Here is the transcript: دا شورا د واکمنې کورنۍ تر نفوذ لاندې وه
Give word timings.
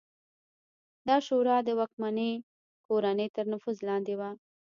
دا 1.07 1.17
شورا 1.25 1.57
د 1.67 1.69
واکمنې 1.79 2.31
کورنۍ 2.87 3.27
تر 3.35 3.45
نفوذ 3.53 3.77
لاندې 3.87 4.13
وه 4.19 4.29